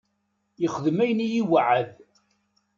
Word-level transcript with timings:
Yexdem 0.61 0.97
ayen 1.03 1.19
i 1.25 1.27
iweɛɛed. 1.41 1.89